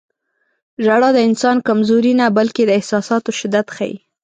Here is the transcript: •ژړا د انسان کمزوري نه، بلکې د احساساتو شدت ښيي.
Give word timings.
•ژړا 0.83 1.09
د 1.15 1.19
انسان 1.27 1.57
کمزوري 1.67 2.13
نه، 2.19 2.25
بلکې 2.37 2.63
د 2.65 2.71
احساساتو 2.79 3.29
شدت 3.39 3.67
ښيي. 3.75 3.95